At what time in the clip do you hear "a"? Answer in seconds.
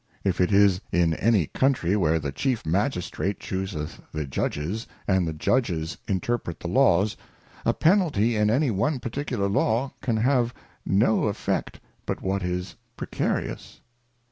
7.67-7.73